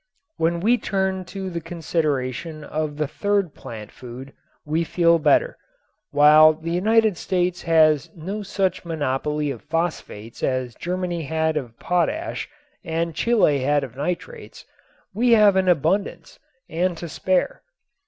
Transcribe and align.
When 0.37 0.61
we 0.61 0.79
turn 0.79 1.25
to 1.25 1.51
the 1.51 1.61
consideration 1.61 2.63
of 2.63 2.97
the 2.97 3.07
third 3.07 3.53
plant 3.53 3.91
food 3.91 4.33
we 4.65 4.83
feel 4.83 5.19
better. 5.19 5.59
While 6.09 6.53
the 6.53 6.71
United 6.71 7.17
States 7.17 7.61
has 7.61 8.09
no 8.15 8.41
such 8.41 8.83
monopoly 8.83 9.51
of 9.51 9.61
phosphates 9.61 10.41
as 10.41 10.73
Germany 10.73 11.25
had 11.25 11.55
of 11.55 11.77
potash 11.77 12.49
and 12.83 13.13
Chile 13.13 13.59
had 13.59 13.83
of 13.83 13.95
nitrates 13.95 14.65
we 15.13 15.33
have 15.33 15.55
an 15.55 15.67
abundance 15.69 16.39
and 16.67 16.97
to 16.97 17.07
spare. 17.07 17.61